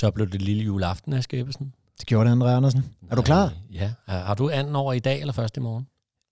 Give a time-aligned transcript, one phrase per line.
[0.00, 1.74] Så blev det lille juleaften, Aske Ebbesen.
[1.98, 2.84] Det gjorde det, André Andersen.
[3.10, 3.52] Er du klar?
[3.72, 3.92] Ja.
[4.06, 5.86] Er- Har du anden over i dag eller først i morgen?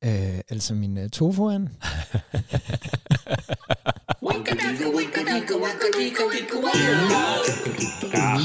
[0.05, 1.69] Øh, altså min uh, tofu an.
[1.85, 2.21] Ja,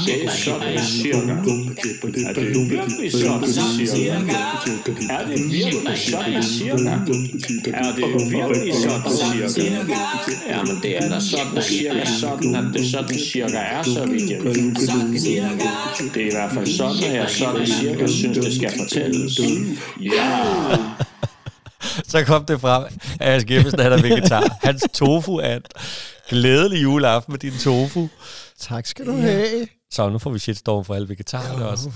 [0.06, 1.34] det er sådan cirka.
[2.28, 4.34] Er det virkelig sådan cirka?
[5.10, 6.90] Er det virkelig sådan cirka?
[7.74, 9.94] Er det virkelig sådan cirka?
[10.48, 14.30] Ja, men det er da sådan cirka sådan, at det sådan cirka er, så vidt
[14.30, 14.54] jeg ved.
[16.14, 19.40] Det er i hvert fald sådan, at jeg sådan cirka synes, det skal fortælles.
[20.00, 20.40] Ja!
[22.08, 22.84] Så kom det frem,
[23.20, 24.56] at Aske Ebbesen han er vegetar.
[24.62, 25.58] Hans tofu er
[26.28, 28.08] glædelig juleaften med din tofu.
[28.58, 29.66] Tak skal du have.
[29.94, 31.90] Så nu får vi shitstorm for alle vegetarerne også.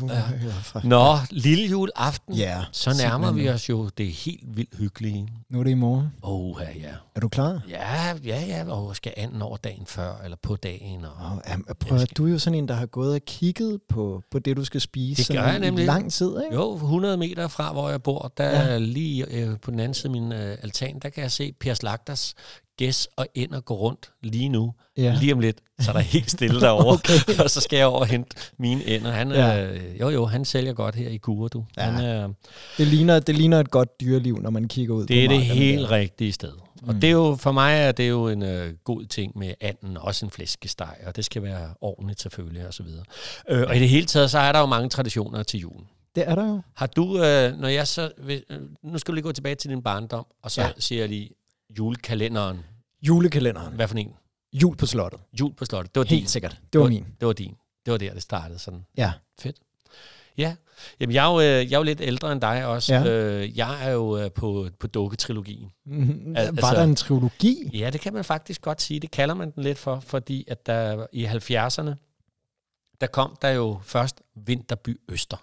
[0.75, 0.81] Ja.
[0.85, 2.35] Nå, lille juleaften.
[2.35, 5.29] Ja, Så nærmer vi os jo det helt vildt hyggelige.
[5.51, 6.07] Nu er det i morgen.
[6.23, 6.95] Åh, oh, ja, ja.
[7.15, 7.61] Er du klar?
[7.69, 8.73] Ja, ja, ja.
[8.73, 11.05] Og skal anden over dagen før, eller på dagen.
[11.05, 11.13] Og...
[11.33, 14.23] Oh, ja, prøv at, du er jo sådan en, der har gået og kigget på,
[14.31, 15.23] på det, du skal spise.
[15.23, 15.87] Det gør jeg nemlig.
[15.87, 16.57] lang tid, ikke?
[16.57, 18.79] Jo, 100 meter fra, hvor jeg bor, der ja.
[18.79, 21.75] lige øh, på den anden side af min øh, altan, der kan jeg se Per
[21.75, 22.35] Slagters
[22.79, 24.75] gæs og ender gå rundt lige nu.
[24.97, 25.17] Ja.
[25.21, 26.87] Lige om lidt, så er der helt stille derovre.
[26.95, 27.13] okay.
[27.45, 29.11] og så skal jeg over og hente mine ender.
[29.11, 29.65] Han, Ja.
[29.67, 31.65] øh, jo, jo, han sælger godt her i Gure, du.
[31.77, 31.83] Ja.
[31.83, 32.29] Han, øh,
[32.79, 35.41] Det, ligner, det ligner et godt dyreliv, når man kigger ud det er på det
[35.41, 35.91] markerne helt der.
[35.91, 36.53] rigtige sted.
[36.83, 37.01] Og Mm.
[37.01, 40.27] det er jo, for mig er det jo en øh, god ting med anden, også
[40.27, 43.05] en flæskesteg, og det skal være ordentligt selvfølgelig, og så videre.
[43.51, 45.85] Øh, og i det hele taget, så er der jo mange traditioner til julen.
[46.15, 46.61] Det er der jo.
[46.75, 48.11] Har du, øh, når jeg så...
[48.29, 48.41] Øh,
[48.83, 50.69] nu skal du lige gå tilbage til din barndom, og så ja.
[50.79, 51.31] siger jeg lige
[51.79, 52.65] julekalenderen.
[53.03, 53.75] Julekalenderen.
[53.75, 54.15] Hvad for en?
[54.53, 55.21] Jul på slottet.
[55.41, 55.95] Jul på slottet.
[55.95, 56.29] Det var Helt din.
[56.29, 56.61] sikkert.
[56.73, 57.07] Det var min.
[57.21, 57.55] Det var din.
[57.87, 58.85] Det var der, det startede sådan.
[58.97, 59.13] Ja.
[59.41, 59.57] Fedt.
[60.39, 60.55] Ja.
[61.01, 62.95] Jamen, jeg er jo, øh, jeg er jo lidt ældre end dig også.
[62.95, 63.05] Ja.
[63.11, 65.71] Øh, jeg er jo øh, på, på dukketrilogien.
[65.87, 67.71] Mm, Al- Var altså- der en trilogi?
[67.73, 69.01] Ja, det kan man faktisk godt sige.
[69.01, 71.95] Det kalder man den lidt for, fordi at der i 70'erne,
[73.01, 75.37] der kom der jo først Vinterby Øster,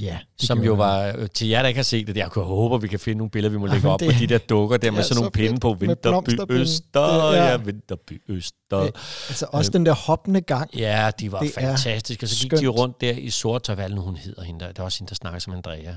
[0.00, 0.18] Ja.
[0.40, 2.74] det som jo var, øh, til jer, der ikke har set det, jeg kunne håbe,
[2.74, 4.76] at vi kan finde nogle billeder, vi må lægge op det- på de der dukker
[4.76, 5.72] der med sådan nogle pinde på.
[5.74, 6.50] Vinterby.
[6.50, 7.00] Øster,
[7.30, 8.78] Det er- ja, Vinterby Øster.
[8.78, 8.84] Øh,
[9.28, 10.76] Altså også den der hoppende gang.
[10.78, 12.24] Ja, de var Det fantastiske.
[12.24, 12.78] Og så gik de skønt.
[12.78, 14.72] rundt der i sort det nu hun hedder hende der.
[14.72, 15.92] Der er også hende, der snakker som Andrea.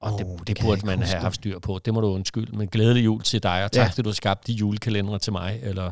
[0.00, 1.10] Og Åh, det, det det, burde man huske.
[1.12, 1.80] have haft styr på.
[1.84, 2.56] Det må du undskylde.
[2.56, 3.88] Men glædelig jul til dig, og tak, Ja.
[3.90, 5.60] fordi du har skabt de julekalendere til mig.
[5.62, 5.90] Eller,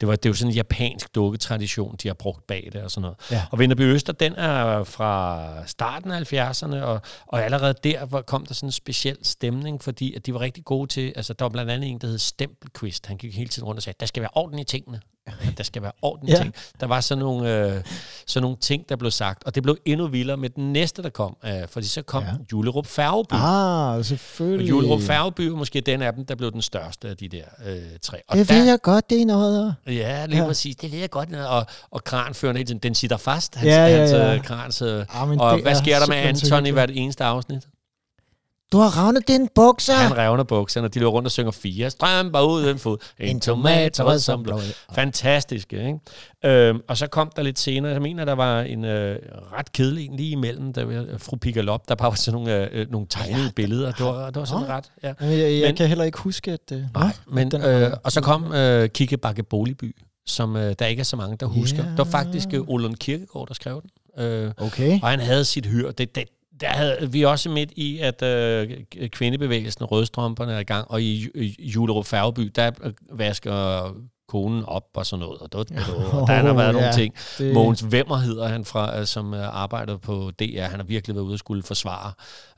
[0.00, 2.90] det, var, det er jo sådan en japansk dukketradition, de har brugt bag det og
[2.90, 3.16] sådan noget.
[3.30, 3.42] Ja.
[3.50, 8.54] Og Vinterby Øster, den er fra starten af 70'erne, og, og allerede der kom der
[8.54, 11.70] sådan en speciel stemning, fordi at de var rigtig gode til, altså der var blandt
[11.70, 13.06] andet en, der hed Stempelquist.
[13.06, 15.00] Han gik hele tiden rundt og sagde, der skal være orden i tingene.
[15.26, 16.36] At der skal være orden i Ja.
[16.36, 16.54] ting.
[16.80, 17.82] Der var sådan nogle, øh,
[18.26, 21.10] sådan nogle ting, der blev sagt, og det blev endnu vildere med den næste, der
[21.10, 22.28] kom, øh, fordi så kom Ja.
[22.52, 23.34] Julerup Færgeby.
[23.34, 24.68] Ah, Og selvfølgelig.
[24.70, 27.78] Julerup Færgeby var måske den af dem, der blev den største af de der øh,
[28.02, 28.18] tre.
[28.28, 29.74] Og Det ved jeg godt, det er noget.
[29.86, 30.46] Ja, lige Ja.
[30.46, 30.76] præcis.
[30.76, 31.34] Det ved jeg godt.
[31.34, 33.54] Og, og kranføren hele tiden, den sitter fast.
[33.54, 34.34] Hans, Ja, ja, hans ja.
[34.34, 37.62] øh, krans, øh, Ah, og hvad er sker der med Anton i hvert eneste afsnit?
[38.72, 39.94] Du har ravnet din bukser.
[39.94, 42.98] Han revner bukserne, og de løber rundt og synger fire strømper uden fod.
[43.20, 44.60] En tomat rød som blå.
[44.94, 45.98] Fantastiske, ikke?
[46.68, 49.18] Øhm, og så kom der lidt senere, jeg mener, der var en øh,
[49.58, 52.90] ret kedelig en lige imellem, der var fru Pigalop, der bare var sådan nogle, øh,
[52.90, 53.92] nogle tegnede ja, billeder.
[53.92, 54.72] Det var, det var sådan Nå.
[54.74, 55.12] ret, ja.
[55.20, 56.72] Men jeg, jeg Men- kan heller ikke huske, at...
[56.72, 59.96] Uh, Nej, men, den øh, og så kom øh, Kigge Bakke Boligby,
[60.26, 61.82] som øh, der ikke er så mange, der husker.
[61.84, 61.88] Ja.
[61.90, 64.24] Det var faktisk øh, Olund Kirkegaard, der skrev den.
[64.24, 65.00] Øh, Okay.
[65.02, 65.90] og han havde sit hyr.
[65.90, 66.24] Det, det,
[66.62, 68.70] der havde vi også midt i, at øh,
[69.08, 73.94] kvindebevægelsen, rødstrømperne er i gang, og i, i Julerup Færgeby, der øh, vasker
[74.28, 75.40] konen op og sådan noget.
[75.40, 75.78] Og, det,
[76.12, 76.92] og der har været nogle ja.
[76.92, 77.14] ting.
[77.38, 80.62] Det, Mogens Vemmer hedder han, fra, øh, som øh, arbejder på DR.
[80.62, 82.12] Han har virkelig været ude og skulle forsvare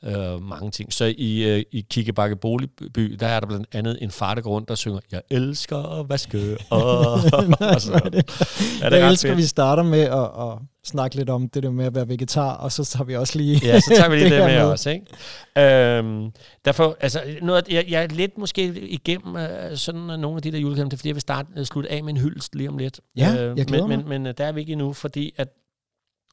[0.05, 0.93] øh, mange ting.
[0.93, 5.01] Så i, øh, i Kikkebakke Boligby, der er der blandt andet en far, der synger,
[5.13, 6.57] jeg elsker at vaske.
[6.71, 9.39] Og, og så, hvor er det- det jeg ret elsker, fedt?
[9.39, 12.73] vi starter med at, at snakke lidt om det der med at være vegetar, og
[12.73, 15.99] så tager vi også lige Ja, så tager vi lige det, det med, også, ikke?
[15.99, 16.31] Øhm,
[16.65, 20.53] derfor, altså, noget, jeg, jeg er lidt måske igennem øh, sådan øh, nogle af de
[20.53, 22.69] der julekalender, det er fordi, jeg vil starte, øh, slutte af med en hyldest lige
[22.69, 23.01] om lidt.
[23.17, 25.49] Ja, jeg glæder men, men, men øh, der er vi ikke endnu, fordi at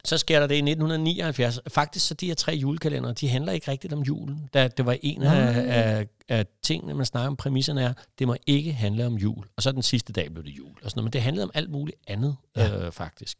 [0.05, 1.59] så sker der det i 1979.
[1.67, 4.49] Faktisk så de her tre julekalendere, de handler ikke rigtigt om julen.
[4.53, 8.35] Der, det var en af, af, af tingene, man snakker om, præmisserne er, det må
[8.47, 9.45] ikke handle om jul.
[9.57, 10.71] Og så den sidste dag blev det jul.
[10.83, 11.05] Og sådan noget.
[11.05, 12.85] Men det handlede om alt muligt andet, ja.
[12.85, 13.37] øh, faktisk.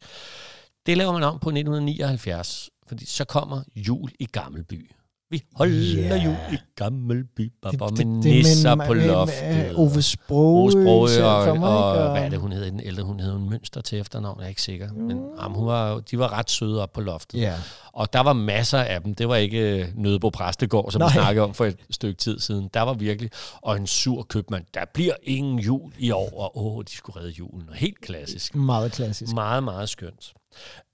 [0.86, 4.90] Det laver man om på 1979, fordi så kommer jul i Gammelby.
[5.30, 6.24] Vi holder yeah.
[6.24, 9.76] jul i Gammelby, baba, Det- med det- det nisser med- på med- med loftet.
[9.76, 12.70] Ove Sprogøe, Ove Sprogøe ser og, og, og, hvad er det, hun hedder?
[12.70, 14.92] Den ældre, hun hedder en mønster til efternavn, jeg er ikke sikker.
[14.92, 15.10] Men
[15.42, 17.40] jamen, hun var, de var ret søde op på loftet.
[17.40, 17.54] Ja.
[17.92, 19.14] Og der var masser af dem.
[19.14, 21.08] Det var ikke øh, Nødebo Præstegård, som Nej.
[21.08, 22.70] vi snakkede om for et stykke tid siden.
[22.74, 23.30] Der var virkelig,
[23.60, 27.30] og en sur købmand, der bliver ingen jul i år, og åh, de skulle redde
[27.30, 27.68] julen.
[27.74, 28.54] Helt klassisk.
[28.54, 29.32] Meget klassisk.
[29.34, 30.32] Meget, meget skønt.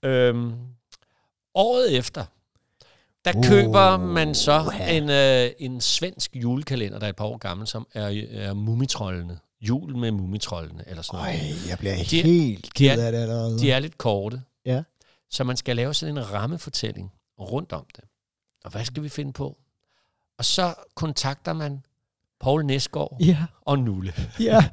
[0.03, 0.53] Øhm,
[1.55, 2.25] året efter,
[3.25, 4.91] der Uh, køber man så uha.
[4.97, 9.39] en, øh, en svensk julekalender, der er et par år gammel, som er, er Mumitrollene.
[9.61, 11.33] Jul med Mumitrollene, eller sådan noget.
[11.39, 13.59] Ej, jeg bliver De- helt de ked af det allerede.
[13.59, 14.41] De er lidt korte.
[14.65, 14.83] Ja.
[15.29, 18.03] Så man skal lave sådan en rammefortælling rundt om det.
[18.63, 19.57] Og hvad skal vi finde på?
[20.37, 21.83] Og så kontakter man
[22.39, 24.13] Paul Næsgaard Ja, og Nulle.
[24.39, 24.65] ja.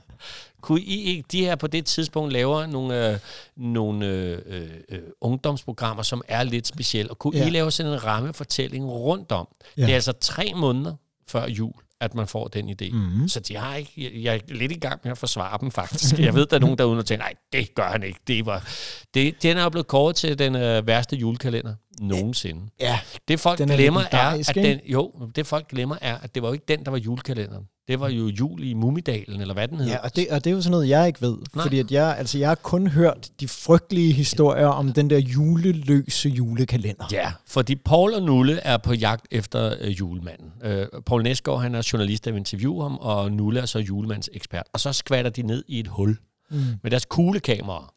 [0.60, 3.18] Kunne I ikke, de her på det tidspunkt laver nogle, øh,
[3.56, 7.46] nogle øh, øh, øh, ungdomsprogrammer, som er lidt specielle, og kunne Ja.
[7.46, 9.48] I lave sådan en rammefortælling rundt om?
[9.76, 9.82] Ja.
[9.82, 10.94] Det er altså tre måneder
[11.28, 12.94] før jul, at man får den idé.
[12.94, 13.28] Mhm.
[13.28, 16.18] Så de har ikke, jeg, jeg er lidt i gang med at forsvare dem faktisk.
[16.18, 18.20] Jeg ved, der er nogen derude, der tænker, nej, det gør han ikke.
[18.26, 18.68] Det var,
[19.14, 22.60] det, den er jo blevet kåret til den øh, værste julekalender nogensinde.
[22.80, 22.98] Ja,
[23.28, 26.42] Det folk Den er glemmer er, at den, jo, det folk glemmer er, at det
[26.42, 27.64] var jo ikke den, der var julekalenderen.
[27.88, 29.86] Det var jo jul i Mumidalen, eller hvad den hed.
[29.86, 31.36] ja og, det, og det er jo sådan noget, jeg ikke ved.
[31.54, 31.62] Nej.
[31.62, 36.28] Fordi at jeg, altså, jeg har kun hørt de frygtelige historier om den der juleløse
[36.28, 37.04] julekalender.
[37.12, 40.52] Ja, fordi Paul og Nulle er på jagt efter øh, julemanden.
[40.64, 44.28] Øh, Paul Næsgaard, han er journalist, der vil interviewe ham, og Nulle er så julemands
[44.32, 44.64] ekspert.
[44.72, 46.16] Og så skvatter de ned i et hul
[46.50, 46.56] Mm.
[46.82, 47.92] med deres kuglekameraer.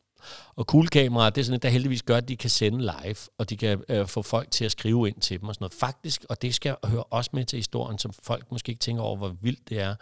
[0.55, 3.49] Og kuglekameraer, det er sådan et, der heldigvis gør, at de kan sende live, og
[3.49, 5.73] de kan øh, få folk til at skrive ind til dem og sådan noget.
[5.73, 9.17] Faktisk, og det skal høre også med til historien, som folk måske ikke tænker over,
[9.17, 9.95] hvor vildt det er.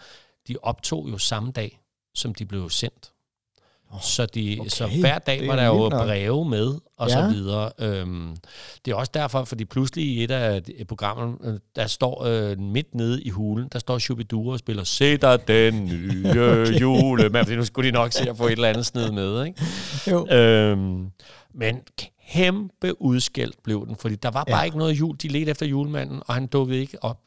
[0.47, 1.79] De optog jo samme dag,
[2.15, 3.11] som de blev sendt.
[3.93, 4.69] Åh, Så, de, okay.
[4.69, 7.13] så hver dag var er der jo breve med, og Ja.
[7.13, 7.71] så videre.
[7.79, 8.35] Øhm,
[8.85, 12.95] det er også derfor, fordi pludselig i et af programmerne, øh, der står øh, midt
[12.95, 16.79] nede i hulen, der står Shubidua og spiller Se dig den nye okay.
[16.81, 17.45] julemand.
[17.45, 19.61] Fordi nu skulle de nok se at få et eller andet sned med, ikke?
[20.07, 20.27] Jo.
[20.31, 21.07] Øhm,
[21.53, 21.79] men
[22.33, 24.63] kæmpe udskældt blev den, fordi der var bare Ja.
[24.65, 25.15] ikke noget jul.
[25.21, 27.17] De ledte efter julemanden, og han dukkede ikke op.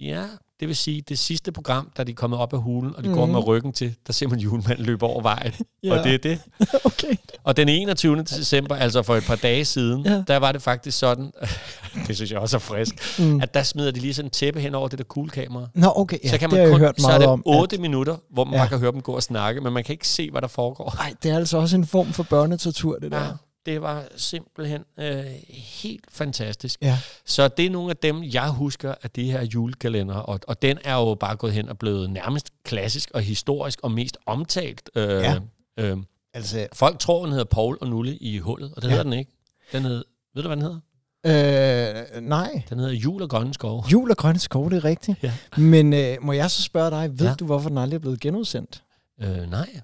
[0.00, 0.22] Ja,
[0.60, 3.08] det vil sige, det sidste program, da de er kommet op af hulen, og de
[3.08, 3.14] mm.
[3.14, 3.34] går Mhm.
[3.34, 5.52] med ryggen til, der ser man julemanden løbe over vejen.
[5.82, 5.98] Ja.
[5.98, 6.40] Og det er det.
[6.84, 7.16] okay.
[7.44, 8.16] Og den 21.
[8.22, 10.22] december, altså for et par dage siden, Ja.
[10.28, 11.32] der var det faktisk sådan,
[12.06, 13.40] det synes jeg også er frisk, Mm.
[13.40, 15.66] at der smider de lige sådan en tæppe hen over det der kuglekamera.
[15.74, 16.18] Nå, okay.
[16.24, 17.42] Ja, så kan det man jeg kun, hørt så er meget det om.
[17.46, 18.66] 8 minutter, hvor man Ja.
[18.66, 20.92] kan høre dem gå og snakke, men man kan ikke se, hvad der foregår.
[20.98, 23.22] Nej, det er altså også en form for børnetortur, det der.
[23.24, 23.28] Ja,
[23.66, 26.80] det var simpelthen øh, helt fantastisk.
[26.82, 26.98] Ja.
[27.24, 30.78] Så det er nogle af dem, jeg husker af de her julekalender, og, og den
[30.84, 34.90] er jo bare gået hen og blevet nærmest klassisk og historisk og mest omtalt.
[34.96, 35.38] Øh, Ja.
[35.78, 35.96] øh,
[36.34, 38.90] Altså, folk tror, den hedder Paul og Nulle i hullet, og det Ja.
[38.90, 39.30] hedder den ikke.
[39.72, 40.04] Den hed,
[40.34, 40.80] ved du, hvad den hedder?
[41.26, 42.62] øh, nej.
[42.68, 43.84] Den hedder Jul og Grønne Skove.
[43.92, 45.22] Jul og grønne skov, det er rigtigt.
[45.22, 45.32] Ja.
[45.56, 47.26] Men øh, må jeg så spørge dig, ved.
[47.26, 47.34] Ja.
[47.34, 48.82] du, hvorfor den aldrig er blevet genudsendt?
[49.22, 49.80] Øh, nej.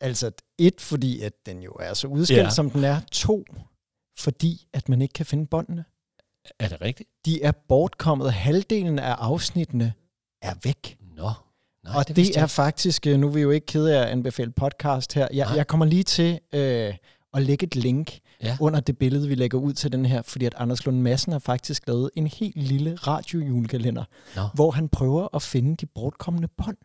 [0.00, 2.50] Altså, et, fordi at den jo er så udskilt, Ja.
[2.50, 3.00] som den er.
[3.12, 3.44] To,
[4.18, 5.84] fordi at man ikke kan finde båndene.
[6.58, 7.08] Er det rigtigt?
[7.24, 8.32] De er bortkommet.
[8.32, 9.92] Halvdelen af afsnittene
[10.42, 10.98] er væk.
[11.16, 11.30] Nå.
[11.84, 14.02] Nej, og det, det jeg er faktisk, øh, nu er vi jo ikke kede af
[14.02, 15.28] at anbefale podcast her.
[15.32, 15.56] Jeg, Nej.
[15.56, 16.94] jeg kommer lige til øh,
[17.34, 18.56] at lægge et link Ja.
[18.60, 21.38] under det billede, vi lægger ud til den her, fordi at Anders Lund Madsen har
[21.38, 24.04] faktisk lavet en helt lille radiojulekalender,
[24.54, 26.76] hvor han prøver at finde de bortkommende bånd.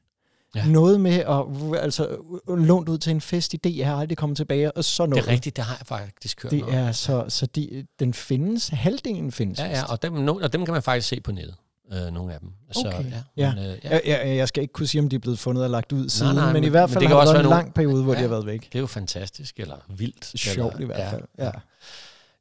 [0.55, 0.65] Ja.
[0.67, 2.17] Noget med at altså,
[2.47, 5.25] lånt ud til en fest idé, jeg har aldrig kommet tilbage, og så Det noget.
[5.27, 6.75] er rigtigt, det har jeg faktisk hørt Det noget.
[6.75, 9.59] er så, så de, den findes, halvdelen findes.
[9.59, 11.55] Ja, ja, og dem, no, og dem kan man faktisk se på nettet.
[11.93, 12.49] Øh, nogle af dem.
[12.71, 13.11] Så, Okay.
[13.11, 13.55] ja, Ja.
[13.55, 13.89] Men, øh, ja.
[13.89, 16.09] Jeg, jeg, jeg skal ikke kunne sige, om de er blevet fundet og lagt ud
[16.09, 18.13] siden, nej, men, men- i hvert fald det har der været en lang periode, hvor
[18.13, 18.17] Ja.
[18.17, 18.61] de har været væk.
[18.63, 20.39] Det er jo fantastisk, eller vildt.
[20.39, 21.23] Sjovt eller, i hvert fald.
[21.39, 21.51] Ja.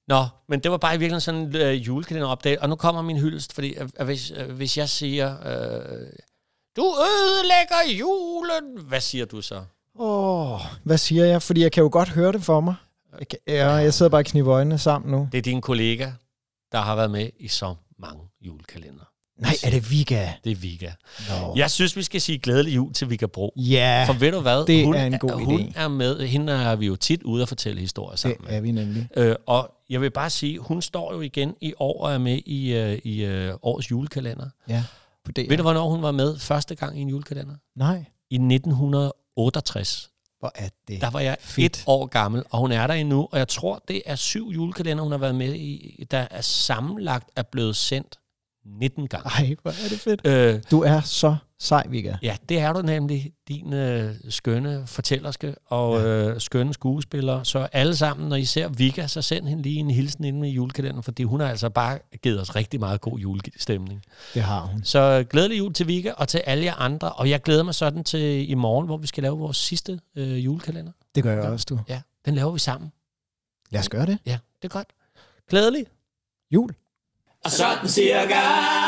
[0.09, 2.63] Nå, men det var bare i virkeligheden sådan en øh, julekalenderopdage.
[2.63, 6.07] Og nu kommer min hyldest, fordi øh, øh, hvis, øh, hvis jeg siger, øh,
[6.77, 9.63] du ødelægger julen, hvad siger du så?
[9.99, 11.43] Åh, hvad siger jeg?
[11.43, 12.75] Fordi jeg kan jo godt høre det for mig.
[13.19, 15.29] Jeg, kan, ja, jeg sidder bare og kniber øjnene sammen nu.
[15.33, 16.11] Det er din kollega,
[16.73, 19.05] der har været med i så mange julekalender.
[19.39, 20.29] Nej, er det Vika?
[20.45, 20.91] Det er Vika.
[21.29, 21.53] Nå.
[21.57, 23.53] Jeg synes, vi skal sige glædelig jul til Vika Bro.
[23.57, 24.67] Ja, For ved du hvad?
[24.67, 25.73] det hun, er en god hun idé.
[25.81, 26.27] er med.
[26.27, 28.57] Hende er vi jo tit ude og fortælle historier det sammen med.
[28.57, 29.09] er vi nemlig.
[29.17, 32.39] Øh, og jeg vil bare sige, hun står jo igen i år og er med
[32.47, 34.47] i, øh, i øh, årets julekalender.
[34.69, 34.85] Ja,
[35.25, 35.51] på det.
[35.51, 37.55] Ved du, hvornår hun var med første gang i en julekalender?
[37.77, 40.11] Nej, I 1968.
[40.39, 41.77] hvor er det Der var jeg fedt.
[41.77, 43.29] et år gammel, og hun er der endnu.
[43.33, 47.31] Og jeg tror, det er syv julekalender, hun har været med i, der er sammenlagt
[47.37, 48.19] er blevet sendt
[48.65, 49.29] 19 gange.
[49.31, 50.27] Ej, hvor er det fedt.
[50.27, 52.15] Øh, Du er så sej, Vika.
[52.23, 57.43] ja, det er du nemlig, din øh, skønne fortællerske og øh, skønne skuespiller.
[57.43, 60.51] Så alle sammen, når I ser Vika, så send hende lige en hilsen ind i
[60.51, 64.03] julekalenderen, fordi hun har altså bare givet os rigtig meget god julestemning.
[64.35, 64.85] Det har hun.
[64.85, 67.13] Så glædelig jul til Vika og til alle jer andre.
[67.13, 70.45] Og jeg glæder mig sådan til i morgen, hvor vi skal lave vores sidste øh,
[70.45, 70.93] julekalender.
[71.15, 71.79] Det gør jeg også, du.
[71.89, 72.93] Ja, den laver vi sammen.
[73.71, 74.19] Lad os gøre det.
[74.27, 74.89] Ja, det er godt.
[75.51, 75.87] Glædelig.
[76.51, 76.71] Jul.
[77.45, 78.82] Og sådan cirka.